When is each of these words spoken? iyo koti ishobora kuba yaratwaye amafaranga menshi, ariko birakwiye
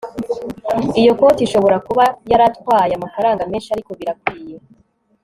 iyo 1.01 1.11
koti 1.19 1.41
ishobora 1.43 1.77
kuba 1.87 2.03
yaratwaye 2.31 2.93
amafaranga 2.95 3.41
menshi, 3.51 3.69
ariko 3.71 3.91
birakwiye 3.99 4.57